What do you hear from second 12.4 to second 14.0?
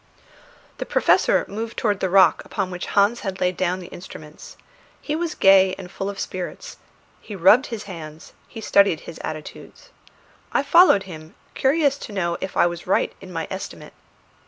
if I was right in my estimate.